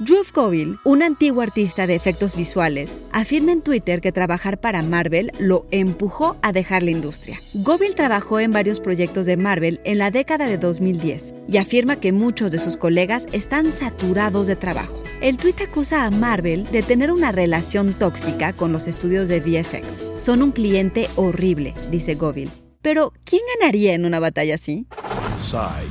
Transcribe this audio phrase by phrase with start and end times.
[0.00, 5.30] Drew Govil, un antiguo artista de efectos visuales, afirma en Twitter que trabajar para Marvel
[5.38, 7.38] lo empujó a dejar la industria.
[7.52, 12.12] Govil trabajó en varios proyectos de Marvel en la década de 2010 y afirma que
[12.12, 15.02] muchos de sus colegas están saturados de trabajo.
[15.20, 20.18] El tweet acusa a Marvel de tener una relación tóxica con los estudios de VFX.
[20.18, 22.50] Son un cliente horrible, dice Govil.
[22.80, 24.86] Pero, ¿quién ganaría en una batalla así?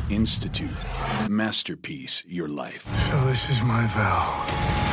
[0.09, 0.73] Institute.
[1.27, 2.85] Masterpiece, your life.
[3.09, 4.88] So this is my vow.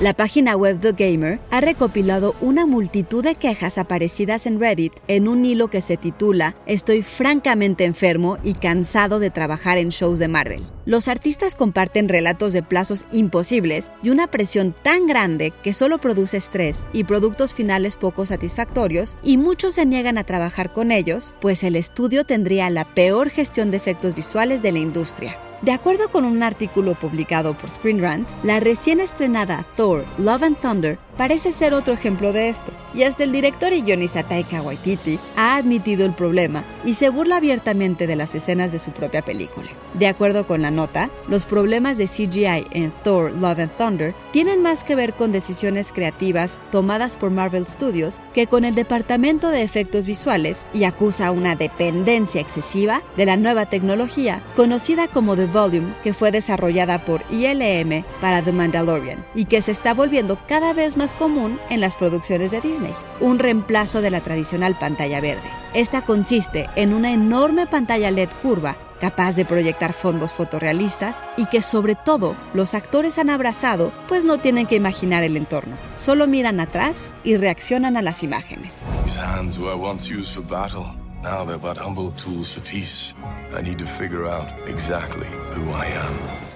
[0.00, 5.28] La página web The Gamer ha recopilado una multitud de quejas aparecidas en Reddit en
[5.28, 10.28] un hilo que se titula Estoy francamente enfermo y cansado de trabajar en shows de
[10.28, 10.66] Marvel.
[10.84, 16.36] Los artistas comparten relatos de plazos imposibles y una presión tan grande que solo produce
[16.36, 21.64] estrés y productos finales poco satisfactorios y muchos se niegan a trabajar con ellos, pues
[21.64, 25.38] el estudio tendría la peor gestión de efectos visuales de la industria.
[25.62, 30.56] De acuerdo con un artículo publicado por Screen Rant, la recién estrenada Thor Love and
[30.58, 35.18] Thunder parece ser otro ejemplo de esto, y hasta el director y guionista Taika Waititi
[35.36, 39.68] ha admitido el problema y se burla abiertamente de las escenas de su propia película.
[39.94, 44.62] De acuerdo con la nota, los problemas de CGI en Thor Love and Thunder tienen
[44.62, 49.62] más que ver con decisiones creativas tomadas por Marvel Studios que con el departamento de
[49.62, 55.92] efectos visuales y acusa una dependencia excesiva de la nueva tecnología conocida como The Volume
[56.02, 60.96] que fue desarrollada por ILM para The Mandalorian y que se está volviendo cada vez
[61.14, 65.48] común en las producciones de Disney, un reemplazo de la tradicional pantalla verde.
[65.74, 71.60] Esta consiste en una enorme pantalla LED curva capaz de proyectar fondos fotorrealistas y que
[71.60, 76.60] sobre todo los actores han abrazado, pues no tienen que imaginar el entorno, solo miran
[76.60, 78.86] atrás y reaccionan a las imágenes.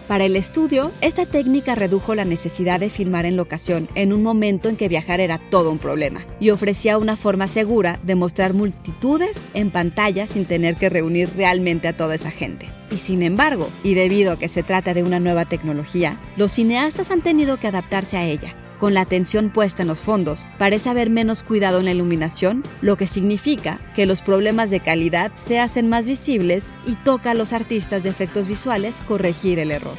[0.09, 4.69] Para el estudio, esta técnica redujo la necesidad de filmar en locación en un momento
[4.69, 9.41] en que viajar era todo un problema y ofrecía una forma segura de mostrar multitudes
[9.53, 12.69] en pantalla sin tener que reunir realmente a toda esa gente.
[12.92, 17.11] Y sin embargo, y debido a que se trata de una nueva tecnología, los cineastas
[17.11, 21.11] han tenido que adaptarse a ella con la atención puesta en los fondos, parece haber
[21.11, 25.89] menos cuidado en la iluminación, lo que significa que los problemas de calidad se hacen
[25.89, 29.97] más visibles y toca a los artistas de efectos visuales corregir el error.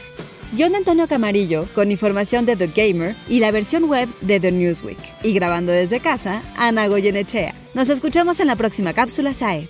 [0.57, 4.97] John Antonio Camarillo, con información de The Gamer y la versión web de The Newsweek.
[5.23, 7.53] Y grabando desde casa, Ana Goyenechea.
[7.73, 9.69] Nos escuchamos en la próxima cápsula SAE.